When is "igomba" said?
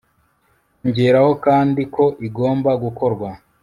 2.27-2.71